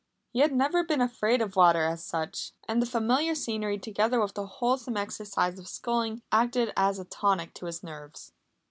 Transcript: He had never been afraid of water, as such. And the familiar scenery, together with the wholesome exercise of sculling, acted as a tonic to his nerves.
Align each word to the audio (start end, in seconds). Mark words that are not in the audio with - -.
He 0.33 0.39
had 0.39 0.51
never 0.51 0.83
been 0.83 0.99
afraid 0.99 1.43
of 1.43 1.55
water, 1.55 1.83
as 1.85 2.03
such. 2.03 2.53
And 2.67 2.81
the 2.81 2.87
familiar 2.87 3.35
scenery, 3.35 3.77
together 3.77 4.19
with 4.19 4.33
the 4.33 4.47
wholesome 4.47 4.97
exercise 4.97 5.59
of 5.59 5.67
sculling, 5.67 6.23
acted 6.31 6.73
as 6.75 6.97
a 6.97 7.05
tonic 7.05 7.53
to 7.53 7.67
his 7.67 7.83
nerves. 7.83 8.31